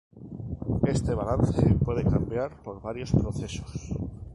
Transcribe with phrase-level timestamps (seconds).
[0.87, 3.93] Este balance puede cambiar por varios procesos.